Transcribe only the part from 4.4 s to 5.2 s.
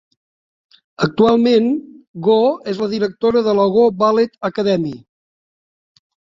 Academy.